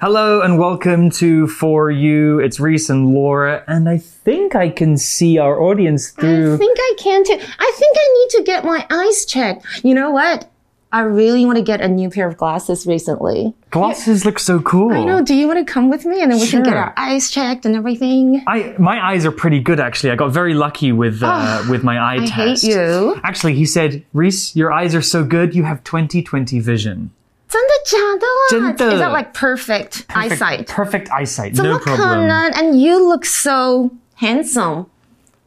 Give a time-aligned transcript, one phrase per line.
[0.00, 2.38] Hello and welcome to For You.
[2.38, 6.54] It's Reese and Laura, and I think I can see our audience through.
[6.54, 7.34] I think I can too.
[7.34, 9.66] I think I need to get my eyes checked.
[9.84, 10.50] You know what?
[10.90, 13.52] I really want to get a new pair of glasses recently.
[13.68, 14.90] Glasses look so cool.
[14.90, 15.22] I know.
[15.22, 17.66] Do you want to come with me and then we can get our eyes checked
[17.66, 18.42] and everything?
[18.48, 20.12] I my eyes are pretty good actually.
[20.12, 22.64] I got very lucky with uh, with my eye I test.
[22.64, 23.20] hate you.
[23.22, 25.54] Actually, he said, "Reese, your eyes are so good.
[25.54, 27.10] You have 20/20 vision.
[27.49, 28.75] 真的假的啦？
[28.75, 28.95] 真的。
[28.95, 30.65] Is that like perfect, Perfect- eyesight?
[30.67, 31.53] Perfect eyesight.
[31.55, 32.27] 怎 No 么可 problem.
[32.27, 32.51] 能?
[32.51, 34.87] And you look so handsome.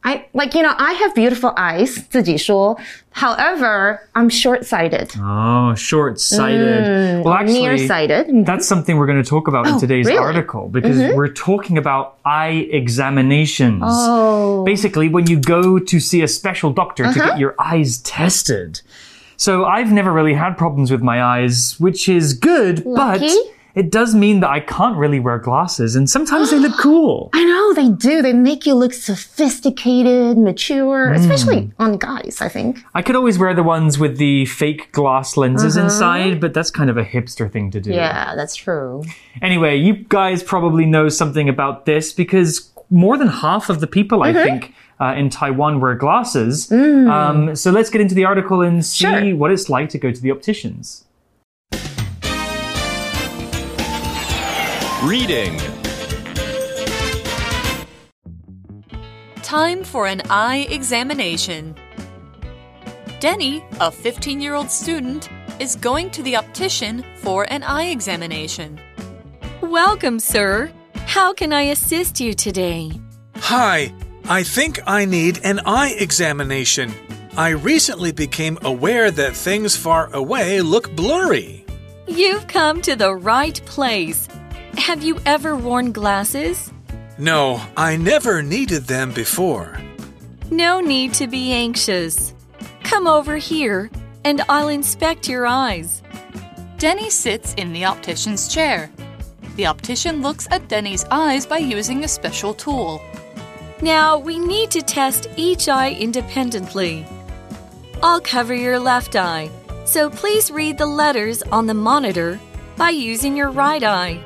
[0.01, 2.01] I like you know I have beautiful eyes.
[2.09, 2.77] 自己说.
[3.13, 7.25] However, I'm short-sighted, Oh, short-sighted.
[7.25, 8.45] well, actually, nearsighted.
[8.45, 10.17] That's something we're going to talk about in today's really?
[10.17, 13.83] article because we're talking about eye examinations.
[13.85, 14.63] Oh.
[14.63, 18.81] Basically, when you go to see a special doctor to get your eyes tested.
[19.36, 23.26] so I've never really had problems with my eyes, which is good, Lucky.
[23.26, 27.30] but it does mean that I can't really wear glasses and sometimes they look cool.
[27.32, 28.22] I know they do.
[28.22, 31.14] They make you look sophisticated, mature, hmm.
[31.14, 32.78] especially on guys, I think.
[32.94, 35.86] I could always wear the ones with the fake glass lenses uh-huh.
[35.86, 37.92] inside, but that's kind of a hipster thing to do.
[37.92, 39.02] Yeah, that's true.
[39.42, 44.22] Anyway, you guys probably know something about this because more than half of the people,
[44.22, 44.44] I mm-hmm.
[44.44, 46.70] think, uh, in Taiwan wear glasses.
[46.72, 49.36] Um, so let's get into the article and see Sure.
[49.36, 51.04] what it's like to go to the opticians.
[55.02, 55.58] Reading.
[59.42, 61.74] Time for an eye examination.
[63.20, 65.28] Denny, a 15 year old student,
[65.60, 68.80] is going to the optician for an eye examination.
[69.60, 70.72] Welcome, sir.
[70.94, 72.90] How can I assist you today?
[73.36, 73.92] Hi,
[74.26, 76.94] I think I need an eye examination.
[77.36, 81.66] I recently became aware that things far away look blurry.
[82.06, 84.26] You've come to the right place.
[84.78, 86.72] Have you ever worn glasses?
[87.18, 89.78] No, I never needed them before.
[90.50, 92.32] No need to be anxious.
[92.82, 93.90] Come over here
[94.24, 96.02] and I'll inspect your eyes.
[96.78, 98.90] Denny sits in the optician's chair.
[99.56, 103.02] The optician looks at Denny's eyes by using a special tool.
[103.84, 107.06] Now we need to test each eye independently.
[108.02, 109.50] I'll cover your left eye,
[109.84, 112.40] so please read the letters on the monitor
[112.78, 114.24] by using your right eye.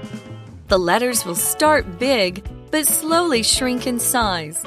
[0.68, 4.62] The letters will start big but slowly shrink in size.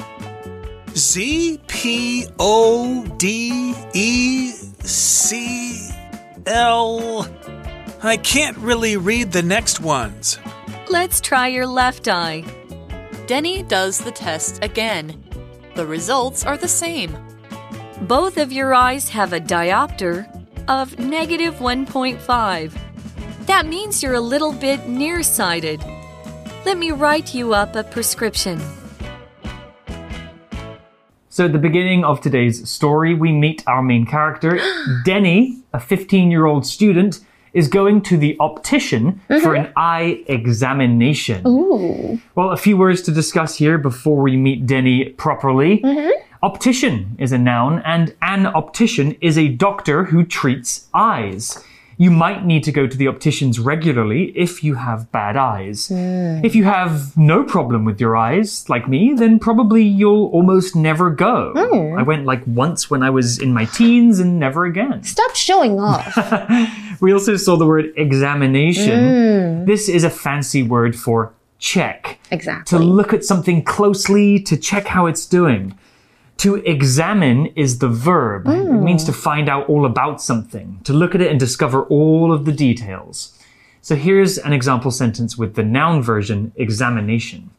[0.94, 5.90] Z P O D E C
[6.48, 7.26] L.
[8.04, 10.38] I can't really read the next ones.
[10.90, 12.44] Let's try your left eye.
[13.32, 15.24] Denny does the test again.
[15.76, 17.16] The results are the same.
[18.02, 20.28] Both of your eyes have a diopter
[20.68, 22.78] of negative 1.5.
[23.46, 25.82] That means you're a little bit nearsighted.
[26.66, 28.60] Let me write you up a prescription.
[31.30, 34.60] So at the beginning of today's story, we meet our main character,
[35.06, 37.22] Denny, a 15 year old student,
[37.54, 39.66] is going to the optician for mm-hmm.
[39.66, 41.46] an eye examination.
[41.46, 42.20] Ooh.
[42.36, 45.80] Well, a few words to discuss here before we meet Denny properly.
[45.80, 46.12] Mm-hmm.
[46.44, 51.64] Optician is a noun, and an optician is a doctor who treats eyes.
[52.02, 55.90] You might need to go to the opticians regularly if you have bad eyes.
[55.90, 56.44] Hmm.
[56.44, 61.12] If you have no problem with your eyes, like me, then probably you'll almost never
[61.12, 61.54] go.
[61.56, 62.00] Hmm.
[62.00, 65.04] I went like once when I was in my teens and never again.
[65.04, 66.18] Stop showing off.
[67.02, 69.00] We also saw the word examination.
[69.00, 69.66] Hmm.
[69.66, 72.20] This is a fancy word for check.
[72.32, 72.78] Exactly.
[72.78, 75.78] To look at something closely, to check how it's doing.
[76.42, 78.48] To examine is the verb.
[78.48, 78.84] It hmm.
[78.84, 82.46] means to find out all about something, to look at it and discover all of
[82.46, 83.38] the details.
[83.84, 87.52] So here's an example sentence with the noun version examination.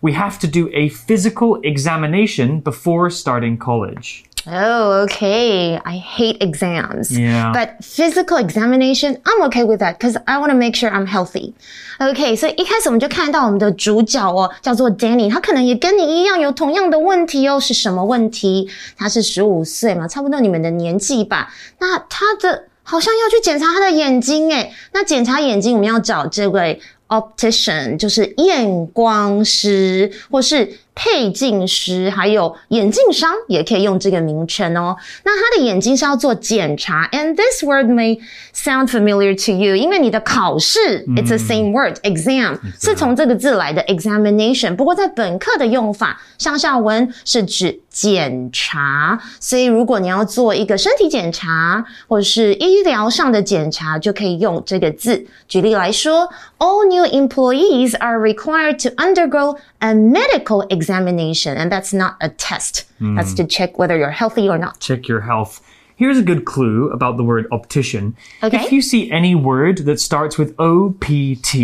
[0.00, 4.24] We have to do a physical examination before starting college.
[4.44, 5.78] Oh, okay.
[5.84, 7.16] I hate exams.
[7.16, 7.52] Yeah.
[7.52, 11.54] But physical examination, I'm okay with that because I want to make sure I'm healthy.
[12.00, 17.60] OK，所以一开始我们就看到我们的主角哦，叫做 Danny，他可能也跟你一样有同样的问题哦。
[17.60, 18.68] 是什么问题？
[18.96, 21.54] 他是十五岁嘛，差不多你们的年纪吧。
[21.78, 24.72] 那他的好像要去检查他的眼睛诶。
[24.92, 34.96] 那检查眼睛，我们要找这位 optician，就是验光师或是配镜师，还有眼镜商也可以用这个名称哦。
[35.24, 38.18] 那他的眼睛是要做检查，and this word may
[38.54, 44.76] sound familiar to you，因为你的考试、嗯 it's the same word exam 是从这个字来的 examination。
[44.76, 55.26] 不过在本课的用法，上下文是指检查，所以如果你要做一个身体检查或者是医疗上的检查，就可以用这个字。
[55.48, 56.28] 举例来说
[56.58, 62.84] ，All new employees are required to undergo a medical examination, and that's not a test.
[63.00, 64.80] That's to check whether you're healthy or not.
[64.80, 65.60] check your health.
[65.96, 68.16] Here's a good clue about the word optician.
[68.42, 68.64] Okay.
[68.64, 71.54] If you see any word that starts with OPT,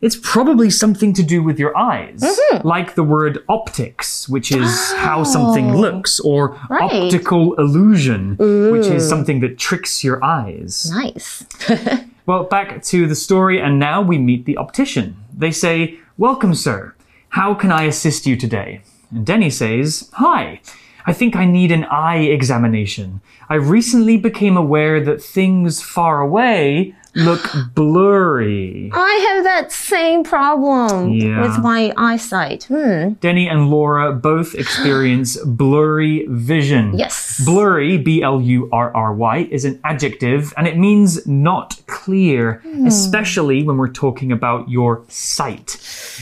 [0.00, 2.20] it's probably something to do with your eyes.
[2.22, 2.66] Mm-hmm.
[2.66, 6.66] Like the word optics, which is how something looks, or Oh.
[6.70, 6.92] Right.
[7.04, 8.36] optical illusion,
[8.72, 10.90] which is something that tricks your eyes.
[10.90, 11.44] Nice.
[12.24, 15.16] Well, back to the story, and now we meet the optician.
[15.36, 16.94] They say, Welcome, sir.
[17.32, 18.82] How can I assist you today?
[19.10, 20.60] And Denny says, Hi.
[21.06, 23.20] I think I need an eye examination.
[23.48, 27.42] I recently became aware that things far away look
[27.74, 28.90] blurry.
[28.94, 31.40] I have that same problem Yeah.
[31.42, 32.64] with my eyesight.
[32.64, 33.14] Hmm.
[33.20, 36.98] Denny and Laura both experience blurry vision.
[36.98, 37.42] Yes.
[37.44, 42.60] Blurry, B L U R R Y, is an adjective and it means not clear,
[42.62, 42.86] hmm.
[42.86, 45.76] especially when we're talking about your sight.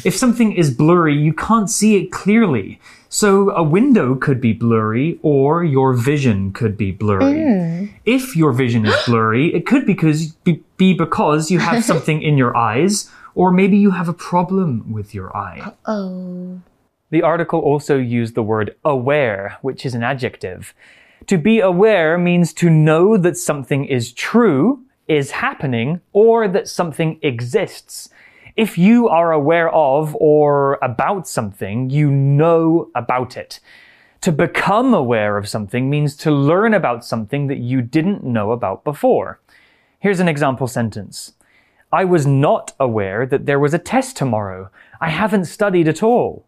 [0.05, 2.81] If something is blurry, you can't see it clearly.
[3.09, 7.43] So a window could be blurry or your vision could be blurry.
[7.43, 7.87] Hmm.
[8.05, 12.37] If your vision is blurry, it could because, be, be because you have something in
[12.37, 15.73] your eyes or maybe you have a problem with your eye.
[15.87, 16.61] Oh.
[17.11, 20.75] The article also used the word aware, which is an adjective.
[21.27, 27.20] To be aware means to know that something is true, is happening, or that something
[27.22, 28.10] exists.
[28.56, 33.60] If you are aware of or about something, you know about it.
[34.22, 38.84] To become aware of something means to learn about something that you didn't know about
[38.84, 39.40] before.
[40.00, 41.34] Here's an example sentence.
[41.92, 44.70] I was not aware that there was a test tomorrow.
[45.00, 46.46] I haven't studied at all.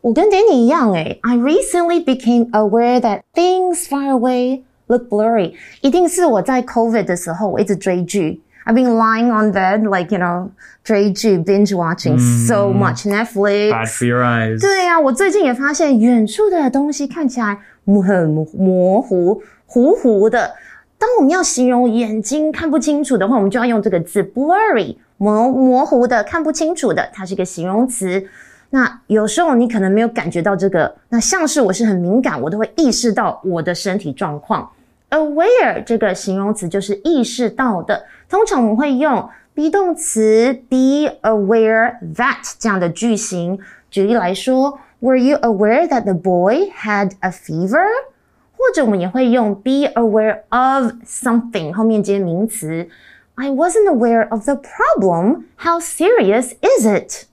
[0.00, 4.62] 我跟 Danny 一样诶 I recently became aware that things far away
[4.93, 5.53] look blurry。
[5.81, 8.41] 一定是我在 COVID 的时候，我一直追剧。
[8.65, 10.47] I've been lying on bed, like you know，
[10.85, 12.17] 追剧 binge watching
[12.47, 13.71] so much Netflix。
[13.71, 14.61] Bad for your eyes.
[14.61, 20.53] 对呀、我最近也发现远处的东西看起来很模糊、糊糊的。
[20.97, 28.25] 当我们要形容眼睛看不清楚的话，我们就要用这个字 blurry，模模糊的、看不清楚的，它是一个形容词。
[28.69, 34.69] 那有时候你可能没有感觉到这个，那像是我是很敏感，我都会意识到我的身体状况。
[35.12, 43.58] aware 这个形容词就是意识到的，通常我们会用 be 动词 be aware that 这样的句型。
[43.90, 47.86] 举例来说，Were you aware that the boy had a fever？
[48.56, 52.88] 或者我们也会用 be aware of something 后面接名词。
[53.36, 55.44] I wasn't aware of the problem.
[55.58, 57.26] How serious is it?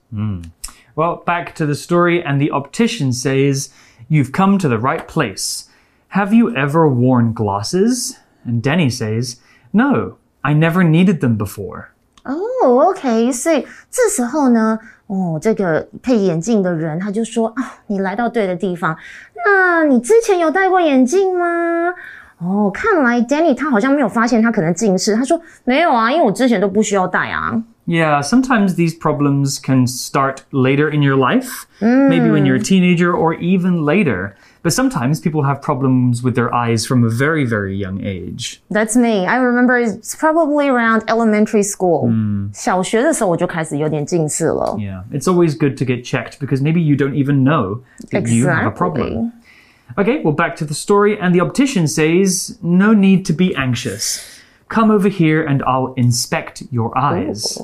[0.94, 3.70] Well, back to the story, and the optician says,
[4.08, 5.64] You've come to the right place.
[6.13, 8.17] Have you ever worn glasses?
[8.45, 9.37] And Denny says,
[9.71, 11.91] No, I never needed them before.
[12.23, 13.31] Oh,、okay.
[13.31, 14.77] 所以这时候呢，
[15.07, 18.97] 哦，这个配眼镜的人他就说啊，你来到对的地方。
[19.45, 21.93] 那你之前有戴过眼镜吗？
[22.39, 25.15] 哦，看来 Danny 他好像没有发现他可能近视。
[25.15, 27.63] 他说没有啊，因为我之前都不需要戴啊。
[27.90, 33.34] Yeah, sometimes these problems can start later in your life, maybe when you're a teenager or
[33.34, 34.36] even later.
[34.64, 38.60] But sometimes people have problems with their eyes from a very, very young age.
[38.68, 39.24] That's me.
[39.24, 42.10] I remember it's probably around elementary school.
[42.52, 44.76] 小学的时候我就开始有点近视了。
[44.80, 48.48] Yeah, it's always good to get checked because maybe you don't even know that you
[48.48, 49.30] have a problem.
[49.96, 54.20] Okay, well, back to the story, and the optician says, No need to be anxious.
[54.68, 57.62] Come over here and I'll inspect your eyes.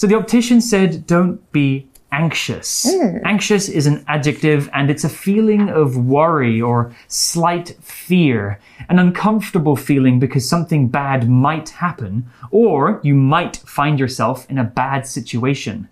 [0.00, 2.90] So the optician said, Don't be anxious.
[2.90, 3.18] Hmm.
[3.22, 9.76] Anxious is an adjective and it's a feeling of worry or slight fear, an uncomfortable
[9.76, 15.86] feeling because something bad might happen, or you might find yourself in a bad situation.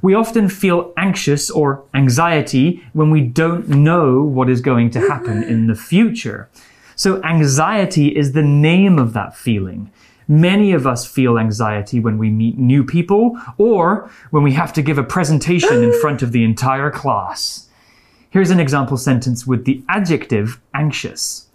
[0.00, 5.42] We often feel anxious or anxiety when we don't know what is going to happen
[5.42, 6.48] in the future.
[6.96, 9.90] So anxiety is the name of that feeling.
[10.29, 14.81] Many of us feel anxiety when we meet new people or when we have to
[14.81, 17.69] give a presentation in front of the entire class.
[18.31, 21.47] Here's an example sentence with the adjective anxious.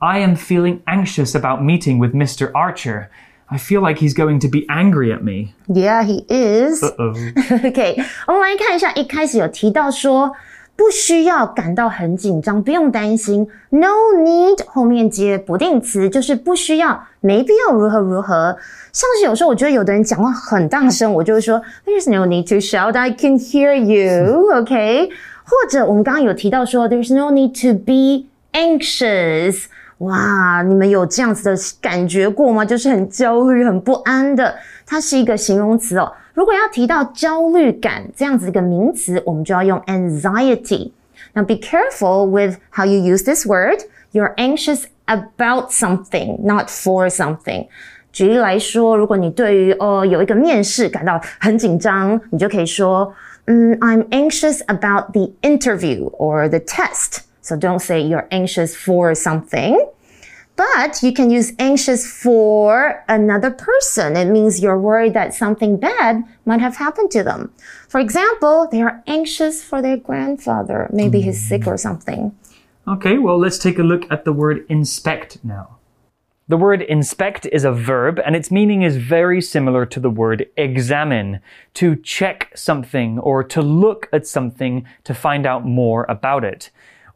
[0.00, 2.50] I am feeling anxious about meeting with Mr.
[2.54, 3.10] Archer.
[3.50, 5.54] I feel like he's going to be angry at me.
[5.68, 6.82] Yeah, he is.
[6.82, 7.14] Uh-oh.
[7.62, 7.96] OK，
[8.26, 10.32] 我们来看一下，一开始有提到说
[10.79, 13.45] 不需要感到很紧张，不用担心。
[13.69, 18.55] No need 后面接不定词，就是不需要，没必要如何如何。
[18.93, 24.47] 像是有时候我觉得有的人讲话很大声，我就会说 There's no need to shout, I can hear you.
[24.55, 25.09] OK，
[25.43, 29.65] 或者我们刚刚有提到说 There's no need to be anxious.
[29.97, 32.63] 哇，你们有这样子的感觉过吗？
[32.63, 34.55] 就是很焦虑、很不安的。
[34.85, 36.09] 它是一个形容词哦。
[36.38, 43.80] 如果要提到焦虑感这样子一个名词，我们就要用 anxiety。Now be careful with how you use this word.
[44.12, 47.66] You're anxious about something, not for something.
[48.12, 53.12] 举例来说，如果你对于哦有一个面试感到很紧张，你就可以说，
[53.46, 57.22] 嗯，I'm anxious about the interview or the test.
[57.42, 59.76] So don't say you're anxious for something.
[60.59, 64.17] But you can use anxious for another person.
[64.17, 67.53] It means you're worried that something bad might have happened to them.
[67.87, 70.89] For example, they are anxious for their grandfather.
[70.91, 71.47] Maybe he's mm.
[71.47, 72.35] sick or something.
[72.89, 75.77] Okay, well, let's take a look at the word inspect now.
[76.49, 80.45] The word inspect is a verb and its meaning is very similar to the word
[80.57, 81.39] examine,
[81.75, 86.69] to check something or to look at something to find out more about it.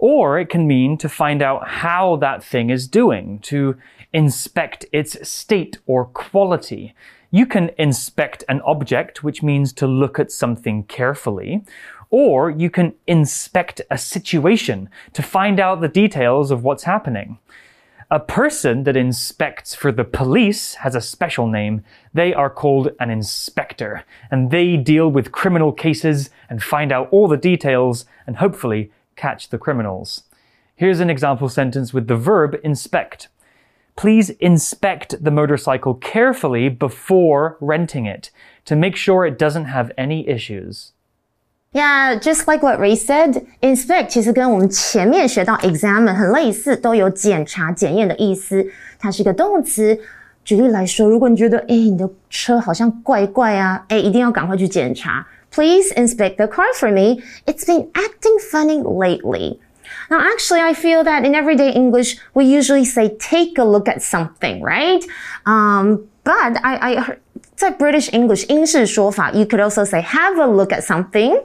[0.04, 3.78] Or it can mean to find out how that thing is doing, to
[4.12, 6.94] inspect its state or quality.
[7.32, 11.64] You can inspect an object, which means to look at something carefully.
[12.10, 17.40] Or you can inspect a situation to find out the details of what's happening.
[18.12, 21.82] A person that inspects for the police has a special name.
[22.14, 27.30] They are called an inspector, and they deal with criminal cases and find out all
[27.30, 30.23] the details and hopefully catch the criminals.
[30.77, 33.29] Here's an example sentence with the verb inspect.
[33.97, 38.31] Please inspect the motorcycle carefully before renting it
[38.65, 40.93] to make sure it doesn't have any issues.
[41.73, 48.65] Yeah, just like what Ray said, inspect 其实跟我们前面学到 examine 很类似，都有检查、检验的意思。
[48.99, 49.99] 它是一个动词。
[50.45, 55.27] 举例来说，如果你觉得哎你的车好像怪怪啊，哎一定要赶快去检查。
[55.53, 57.23] Please inspect the car for me.
[57.47, 59.59] It's been acting funny lately.
[60.11, 64.03] Now, actually, I feel that in everyday English, we usually say take a look at
[64.03, 65.05] something, right?
[65.47, 67.21] Um, but I, I heard,
[67.57, 71.41] 在 British English 英式说法, you could also say have a look at something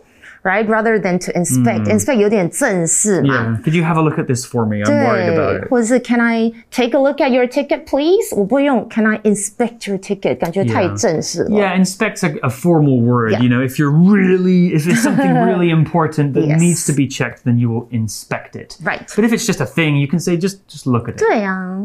[0.47, 0.67] right?
[0.67, 1.87] Rather than to inspect.
[1.87, 1.97] Mm.
[1.97, 3.33] Inspect 有点正式嘛。
[3.33, 3.61] Yeah.
[3.63, 4.83] Could you have a look at this for me?
[4.83, 5.69] I'm worried about it.
[5.69, 8.35] 或者是 Can I take a look at your ticket, please?
[8.35, 10.37] 我不会用 Can I inspect your ticket?
[10.37, 11.49] 感觉太正式了。
[11.49, 13.33] Yeah, inspect's a, a formal word.
[13.33, 13.41] Yeah.
[13.41, 16.59] You know, if you're really, if it's something really important that yes.
[16.59, 18.77] needs to be checked, then you will inspect it.
[18.83, 19.11] Right.
[19.15, 21.19] But if it's just a thing, you can say just just look at it.
[21.19, 21.83] 对啊。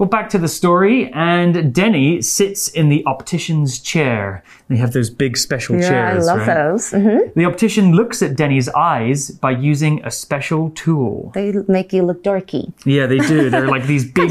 [0.00, 4.42] Well, back to the story, and Denny sits in the optician's chair.
[4.70, 6.26] They have those big special yeah, chairs.
[6.26, 6.56] I love right?
[6.56, 6.96] those.
[6.96, 7.34] Mm -hmm.
[7.34, 11.30] The optician looks at Denny's eyes by using a special tool.
[11.32, 12.72] They make you look dorky.
[12.84, 13.50] Yeah, they do.
[13.50, 14.30] They're like these big.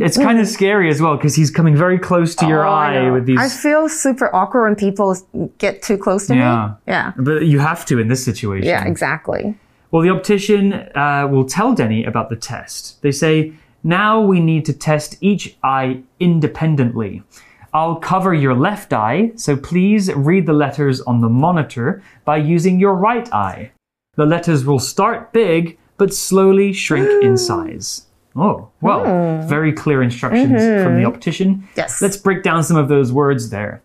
[0.06, 3.10] it's kind of scary as well because he's coming very close to your oh, eye
[3.10, 3.46] with these.
[3.46, 5.08] I feel super awkward when people
[5.58, 6.66] get too close to yeah.
[6.66, 6.94] me.
[6.94, 7.12] Yeah.
[7.16, 8.68] But you have to in this situation.
[8.68, 9.54] Yeah, exactly.
[9.92, 13.00] Well, the optician uh, will tell Denny about the test.
[13.02, 13.52] They say,
[13.82, 17.22] now we need to test each eye independently.
[17.74, 22.78] I'll cover your left eye, so please read the letters on the monitor by using
[22.78, 23.72] your right eye.
[24.16, 28.06] The letters will start big, but slowly shrink in size.
[28.36, 29.48] Oh, well, mm.
[29.48, 30.84] very clear instructions mm -hmm.
[30.84, 31.62] from the optician.
[31.76, 32.00] Yes.
[32.00, 33.80] Let's break down some of those words there.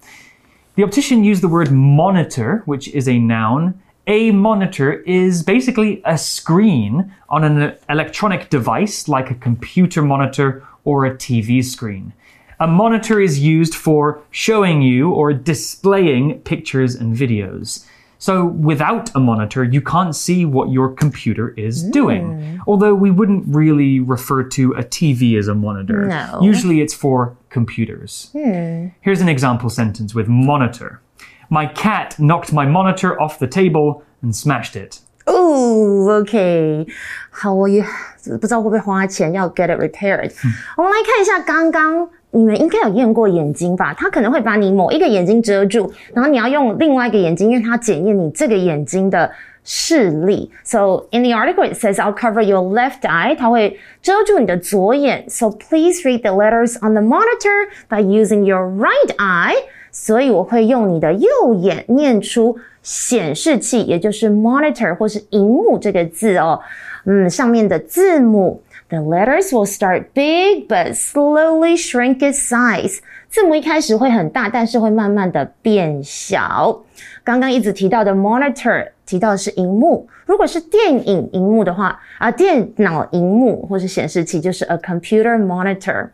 [0.75, 3.73] The optician used the word monitor, which is a noun,
[4.07, 11.05] a monitor is basically a screen on an electronic device like a computer monitor or
[11.05, 12.13] a TV screen.
[12.59, 17.85] A monitor is used for showing you or displaying pictures and videos.
[18.17, 21.91] So without a monitor, you can't see what your computer is mm.
[21.91, 22.61] doing.
[22.65, 26.07] Although we wouldn't really refer to a TV as a monitor.
[26.07, 26.39] No.
[26.41, 28.29] Usually it's for computers.
[28.31, 28.87] Hmm.
[29.01, 31.01] Here's an example sentence with monitor.
[31.48, 35.00] My cat knocked my monitor off the table and smashed it.
[35.24, 36.86] Oh, okay.
[37.30, 37.84] 好，我也
[38.24, 40.32] 不知道会不会花钱要 get it repaired。
[40.76, 43.94] 我们来看一下，刚刚你们应该有验过眼睛吧？
[43.94, 49.30] 它可能会把你某一个眼睛遮住，然后你要用另外一个眼睛，因为它检验你这个眼睛的
[49.62, 50.50] 视力。
[50.64, 55.30] So in the article it says I'll cover your left eye，它会遮住你的左眼。
[55.30, 59.54] So please read the letters on the monitor by using your right eye。
[59.99, 66.61] 所以我会用你的右眼念出显示器，也就是 monitor 或是荧幕这个字哦。
[67.05, 68.61] 嗯，上面的字母。
[68.89, 72.99] The letters will start big but slowly shrink its size。
[73.27, 76.83] 字母一开始会很大，但是会慢慢的变小。
[77.23, 80.07] 刚刚一直提到的 monitor 提到的是荧幕。
[80.25, 86.07] 如果是电影荧幕的话，啊，电脑荧幕或是显示器就是 a computer monitor。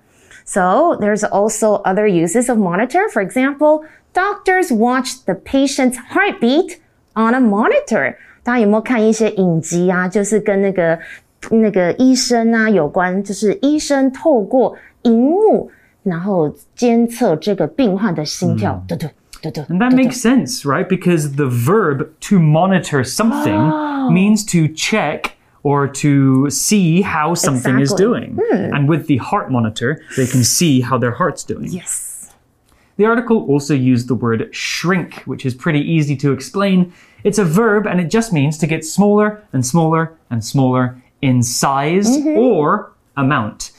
[0.45, 3.09] So there's also other uses of monitor.
[3.13, 6.79] For example, doctors watch the patient's heartbeat
[7.15, 8.17] on a monitor.
[8.43, 10.09] 大家有没有看一些影集啊？
[10.09, 10.99] 就是跟那个
[11.51, 15.71] 那个医生啊有关，就是医生透过荧幕，
[16.03, 19.11] 然后监测这个病患的心跳，对对
[19.43, 19.65] 对对。
[19.65, 20.89] And that makes sense, right?
[20.89, 23.71] Because the verb to monitor something
[24.11, 25.32] means to check
[25.64, 28.06] or to see how something is Exactly.
[28.06, 28.40] doing.
[28.52, 31.68] And with the heart monitor, they can see how their heart's doing.
[31.72, 32.32] Yes.
[32.98, 36.94] The article also used the word shrink, which is pretty easy to explain.
[37.24, 41.42] It's a verb and it just means to get smaller and smaller and smaller in
[41.42, 43.72] size or amount.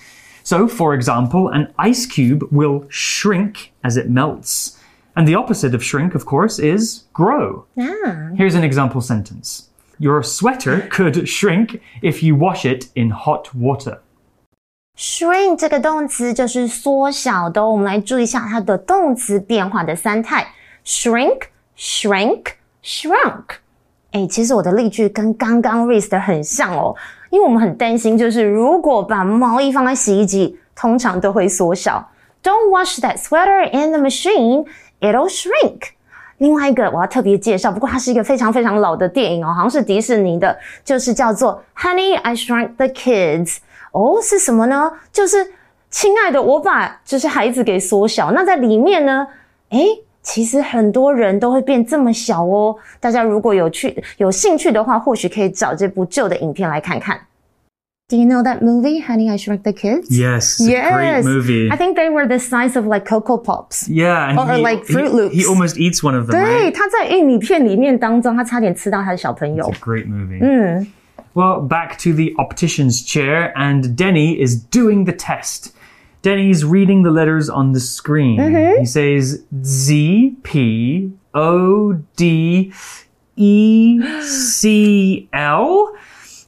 [0.42, 4.80] So, for example, an ice cube will shrink as it melts.
[5.16, 7.66] And the opposite of shrink, of course, is grow.
[7.78, 8.30] Ah.
[8.36, 13.99] Here's an example sentence Your sweater could shrink if you wash it in hot water.
[14.97, 20.47] Shrink 这个动词就是缩小的哦，我们来注意一下它的动词变化的三态：
[20.85, 23.43] shrink、shrank、shrunk。
[24.11, 26.95] 哎，其实我的例句跟刚刚 Reese 的很像哦，
[27.29, 32.09] 因为我们很担心，就是如果把毛衣放在洗衣机，通常都会缩小。
[32.41, 34.65] Don't wash that sweater in the machine,
[35.01, 35.91] it'll shrink.
[36.38, 43.54] 另外一个我要特别介绍，不过它是一个非常非常老的电影哦，好像是迪士尼的，就是叫做《Honey, I Shrunk the Kids》。
[43.92, 44.90] 哦，是什么呢？
[45.12, 45.46] 就是
[45.90, 48.32] 亲爱的，我把就是孩子给缩小。
[48.32, 49.26] 那在里面呢，
[49.70, 49.86] 诶，
[50.22, 52.74] 其实很多人都会变这么小哦。
[52.98, 57.20] 大家如果有去有兴趣的话，或许可以找这部旧的影片来看看。
[58.08, 60.11] Do you know that movie, Honey, I Shrunk the Kids?
[60.11, 60.92] Yes, yes.
[60.92, 61.70] great movie.
[61.70, 63.88] I think they were the size of like Cocoa Pops.
[63.88, 65.34] Yeah, or he, like Froot Loops.
[65.34, 66.38] He, almost eats one of them.
[66.38, 69.64] 对，他在印尼片里面当中，他差点吃到他的小朋友。
[69.64, 70.38] It's a great movie.
[70.38, 70.87] Mm.
[71.32, 75.73] well back to the optician's chair, and Denny is doing the test.
[76.23, 78.38] Denny's reading the letters on the screen.
[78.38, 78.78] Mm -hmm.
[78.80, 82.70] He says Z P O D
[83.37, 85.94] E C L.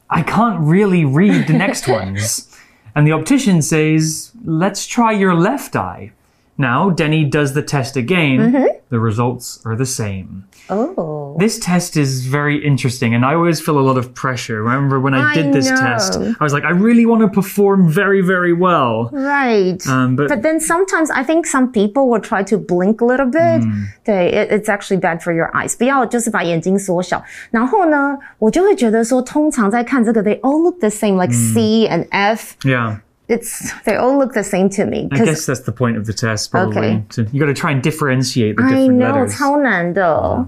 [0.09, 2.53] I can't really read the next ones.
[2.95, 6.11] And the optician says, Let's try your left eye.
[6.57, 8.39] Now, Denny does the test again.
[8.39, 8.77] Mm-hmm.
[8.89, 10.47] The results are the same.
[10.70, 11.36] Oh.
[11.38, 14.62] This test is very interesting, and I always feel a lot of pressure.
[14.62, 15.76] Remember when I I did this know.
[15.76, 19.10] test, I was like, I really want to perform very, very well.
[19.12, 19.80] Right.
[19.86, 23.26] Um, but But then sometimes I think some people will try to blink a little
[23.26, 23.62] bit.
[24.04, 25.76] 对，it, it's actually bad for your eyes.
[25.76, 27.22] 不要就是把眼睛缩小。
[27.50, 32.54] 然后呢，我就会觉得说，通常在看这个，they all look the same, like C and F.
[32.62, 35.08] yeah, It's they all look the same to me.
[35.10, 36.78] I guess that's the point of the test, probably.
[36.78, 37.04] Okay.
[37.10, 39.36] To, you got to try and differentiate the I different know letters.
[39.36, 40.46] 超难的。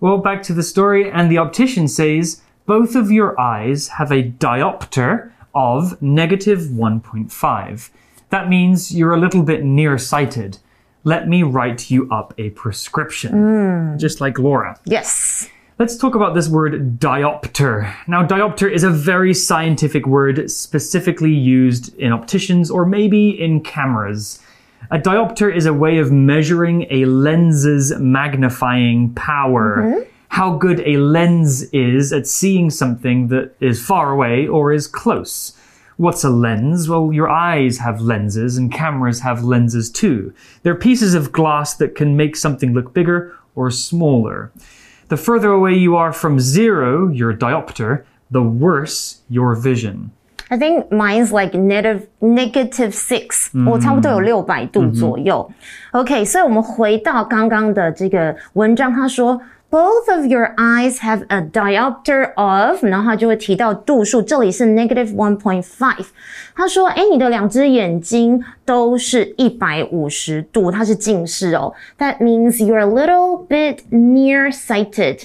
[0.00, 4.30] Well, back to the story, and the optician says both of your eyes have a
[4.30, 7.90] diopter of negative 1.5.
[8.30, 10.58] That means you're a little bit nearsighted.
[11.04, 13.32] Let me write you up a prescription.
[13.32, 13.96] Hmm.
[13.96, 14.78] Just like Laura.
[14.84, 15.48] Yes.
[15.78, 17.94] Let's talk about this word diopter.
[18.08, 24.42] Now, diopter is a very scientific word specifically used in opticians or maybe in cameras.
[24.90, 30.06] A diopter is a way of measuring a lens's magnifying power.
[30.28, 35.56] How good a lens is at seeing something that is far away or is close.
[35.96, 36.88] What's a lens?
[36.88, 40.32] Well, your eyes have lenses and cameras have lenses too.
[40.62, 44.52] They're pieces of glass that can make something look bigger or smaller.
[45.08, 50.12] The further away you are from zero, your diopter, the worse your vision.
[50.49, 55.49] I think mine's like negative negative six，、我差不多有六百度左右。
[55.91, 66.07] OK，所以我们回到刚刚的这个文章，他说 Both of your eyes have a diopter of，然后他就会提到度数，这里是 negative one point five。
[66.53, 71.73] 他说，哎，你的两只眼睛都是一百五十度，它是近视哦。
[71.97, 75.21] That means you're a little bit nearsighted。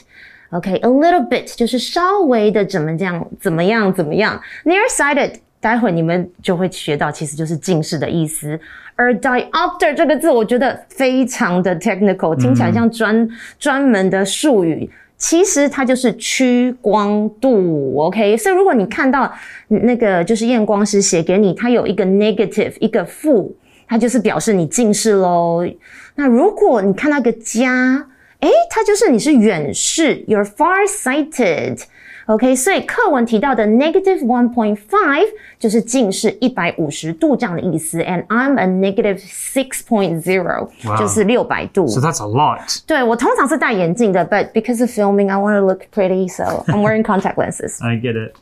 [0.51, 5.33] OK，a、little bit 就是稍微的怎么这样怎么样怎么样，nearsighted。
[5.61, 8.59] 待会你们就会学到，其实就是近视的意思。
[8.95, 14.89] 而 diopter 这个字，我觉得非常的 technical，听起来像专专门的术语。
[15.17, 18.35] 其实它就是屈光度，OK。
[18.35, 19.31] 所以如果你看到
[19.67, 23.55] 那个就是验光师写给你，它有一个 negative 一个负，
[23.87, 25.63] 它就是表示你近视喽。
[26.15, 28.03] 那如果你看到一个加，
[28.40, 31.82] 诶，它就是你是远视，you're far sighted。
[32.26, 35.26] OK，所以课文提到的 negative one point five
[35.60, 41.86] 就是近视一百五十度这样的意思，and I'm a negative six point zero，、 Wow 就是六百度。
[41.86, 42.80] So that's a lot.
[42.84, 47.80] 对我通常是戴眼镜的，but because of filming, I want to look pretty, so I'm wearing contact lenses.
[47.80, 48.32] I get it.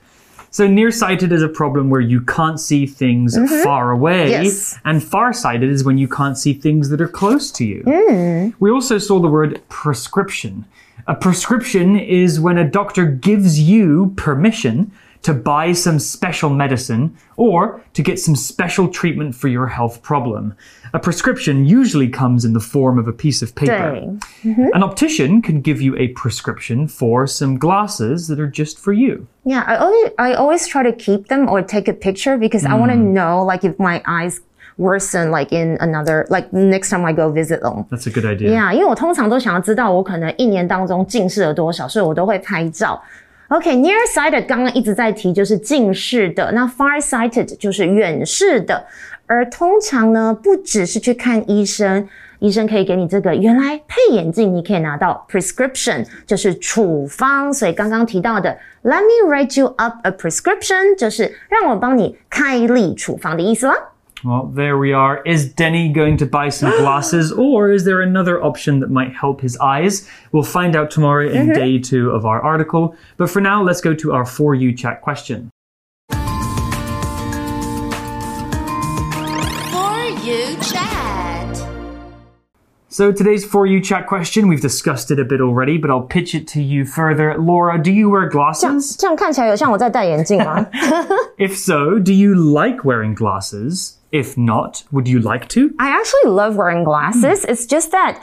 [0.51, 3.63] So nearsighted is a problem where you can't see things mm-hmm.
[3.63, 4.77] far away, Yes.
[4.83, 7.83] and farsighted is when you can't see things that are close to you.
[7.85, 8.53] Mm.
[8.59, 10.65] We also saw the word prescription.
[11.07, 14.91] A prescription is when a doctor gives you permission
[15.22, 20.54] to buy some special medicine or to get some special treatment for your health problem.
[20.92, 24.18] A prescription usually comes in the form of a piece of paper.
[24.42, 28.92] 对 An optician can give you a prescription for some glasses that are just for
[28.92, 29.26] you.
[29.44, 32.74] Yeah, I always I always try to keep them or take a picture because I
[32.74, 34.40] want to know like if my eyes
[34.76, 37.87] worsen like in another like next time I go visit them.
[37.90, 38.50] That's a good idea.
[38.52, 43.00] Yeah，因为我通常都想要知道我可能一年当中近视了多少，所以我都会拍照。
[43.49, 48.85] OK，nearsighted、刚刚一直在提就是近视的，那 farsighted 就是远视的。
[49.25, 52.07] 而通常呢，不只是去看医生，
[52.38, 57.51] 医生可以给你这个，原来配眼镜你可以拿到 prescription，就是处方。
[57.51, 63.75] 所以刚刚提到的 Let me write you up a prescription，就是让我帮你开立处方的意思啦。
[64.24, 65.22] Well, there we are.
[65.24, 69.42] Is Denny going to buy some glasses, or is there another option that might help
[69.42, 70.08] his eyes?
[70.32, 72.96] We'll find out tomorrow in day two of our article.
[73.18, 75.50] But for now, let's go to our For You chat question.
[76.08, 76.16] For
[80.24, 81.54] you chat.
[82.88, 86.34] So today's For You chat question, we've discussed it a bit already, but I'll pitch
[86.34, 87.37] it to you further.
[87.37, 88.96] Laura, do you wear 这样 glasses?
[88.96, 90.66] 这样看起来有像我在戴眼镜吗？
[91.37, 93.96] If so, do you like wearing glasses?
[94.10, 95.74] If not, would you like to?
[95.78, 97.44] I actually love wearing glasses.
[97.44, 98.18] It's just that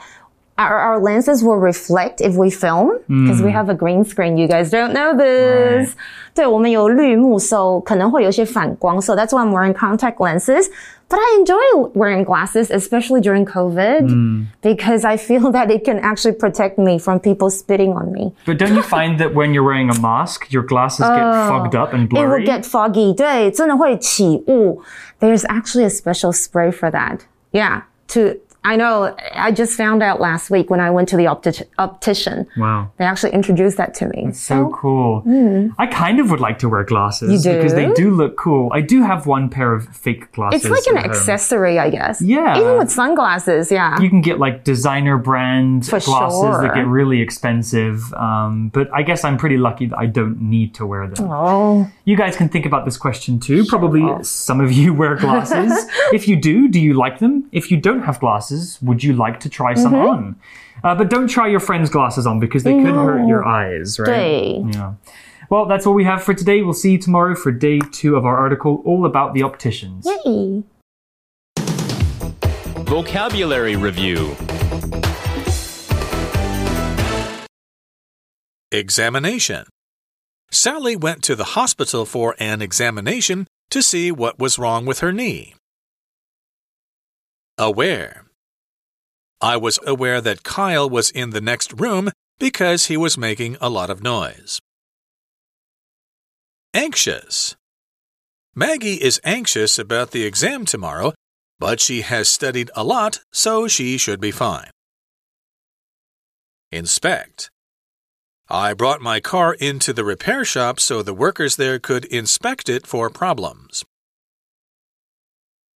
[0.56, 4.38] our, our lenses will reflect if we film because we have a green screen.
[4.38, 5.94] You guys don't know this.
[6.34, 10.66] 对，我们有绿幕，so 可能会有一些反光，so that's why I'm wearing contact lenses.
[11.08, 16.32] But I enjoy wearing glasses, especially during COVID, because I feel that it can actually
[16.32, 18.32] protect me from people spitting on me.
[18.46, 21.92] But don't you find that when you're wearing a mask, your glasses get fogged up
[21.92, 22.46] and It will blurry?
[22.46, 23.12] get foggy.
[23.14, 24.82] 对，真的会起雾。
[25.20, 27.26] There's actually a special spray for that.
[27.52, 27.82] Yeah.
[28.08, 29.15] To I know.
[29.33, 32.47] I just found out last week when I went to the opti- optician.
[32.57, 32.91] wow.
[32.97, 34.23] They actually introduced that to me.
[34.25, 35.23] That's So cool.
[35.77, 37.57] I kind of would like to wear glasses You do?
[37.57, 38.11] because they do?
[38.11, 38.69] look cool.
[38.73, 40.65] I do have one pair of fake glasses.
[40.65, 41.09] It's like an home.
[41.11, 42.21] accessory, I guess.
[42.21, 42.59] Yeah.
[42.59, 43.99] Even with sunglasses, yeah.
[44.01, 48.13] You can get like designer brand For glasses that get really expensive.
[48.15, 51.27] Um, but I guess I'm pretty lucky that I don't need to wear them.
[51.31, 53.63] oh, You guys can think about this question too.
[53.65, 55.71] Probably some of you wear glasses.
[56.11, 57.47] if you do, do you like them?
[57.53, 60.07] If you don't have glasses, would you like to try some Mm-hmm.
[60.09, 60.35] on?
[60.83, 64.07] Uh, but don't try your friends' glasses on because they could hurt your eyes, right?
[64.07, 64.61] 对。
[64.73, 64.93] Yeah.
[65.49, 66.61] Well, that's all we have for today.
[66.61, 70.05] We'll see you tomorrow for day two of our article all about the opticians.
[70.05, 70.63] Yay.
[72.85, 74.35] Vocabulary Review
[78.71, 79.65] Examination.
[80.51, 85.11] Sally went to the hospital for an examination to see what was wrong with her
[85.11, 85.55] knee.
[87.57, 88.26] Aware.
[89.41, 93.69] I was aware that Kyle was in the next room because he was making a
[93.69, 94.59] lot of noise.
[96.73, 97.55] Anxious.
[98.55, 101.13] Maggie is anxious about the exam tomorrow,
[101.59, 104.71] but she has studied a lot, so she should be fine.
[106.71, 107.49] Inspect.
[108.49, 112.87] I brought my car into the repair shop so the workers there could inspect it
[112.87, 113.83] for problems.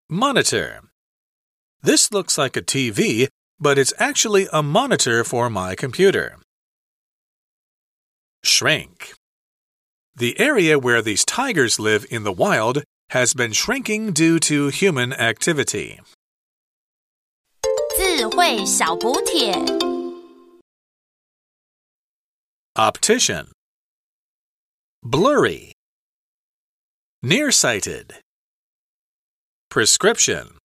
[0.09, 0.81] Monitor.
[1.81, 3.27] This looks like a TV,
[3.60, 6.36] but it's actually a monitor for my computer.
[8.44, 9.14] Shrink.
[10.14, 15.12] The area where these tigers live in the wild has been shrinking due to human
[15.12, 16.00] activity.
[17.96, 19.52] 智慧小补帖。
[22.76, 23.48] Optician.
[25.02, 25.72] Blurry.
[27.22, 28.16] Nearsighted.
[29.70, 30.58] Prescription.